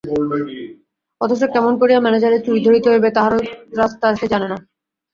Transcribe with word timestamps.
অথচ 1.21 1.41
কেমন 1.53 1.73
করিয়া 1.81 2.03
ম্যানেজারের 2.03 2.43
চুরি 2.45 2.59
ধরিতে 2.63 2.87
হইবে 2.91 3.09
তাহারও 3.11 3.39
রাস্তা 3.79 4.07
সে 4.19 4.25
জানে 4.33 4.47
না। 4.47 4.57